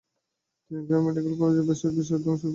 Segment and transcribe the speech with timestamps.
[0.71, 2.49] তিনি Grant Medical কলেজে ভেষজ বিষয়ে অধ্যায়ন শুরু করেন।